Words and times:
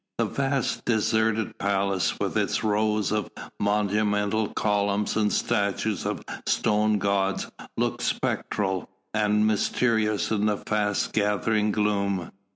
The 0.17 0.25
vast 0.25 0.83
deserted 0.83 1.59
palace, 1.59 2.17
with 2.19 2.35
its 2.35 2.63
rows 2.63 3.11
of 3.11 3.29
monumental 3.59 4.47
columns 4.51 5.15
and 5.15 5.31
statues 5.31 6.07
of 6.07 6.23
stone 6.47 6.97
gods 6.97 7.51
looked 7.77 8.01
spectral 8.01 8.89
and 9.13 9.45
mysterious 9.45 10.31
in 10.31 10.47
the 10.47 10.57
fast 10.57 11.13
gathering 11.13 11.71
gloom. 11.71 12.31